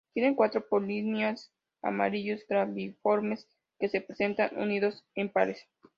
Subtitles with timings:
[0.15, 1.53] Tiene cuatro Polinias,
[1.83, 5.61] amarillos, claviformes, que se presentan unidos en pares.